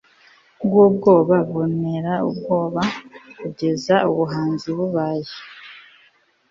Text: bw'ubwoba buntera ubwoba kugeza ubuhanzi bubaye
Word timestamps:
bw'ubwoba 0.65 1.35
buntera 1.51 2.13
ubwoba 2.29 2.81
kugeza 3.39 3.95
ubuhanzi 4.09 4.67
bubaye 4.77 5.31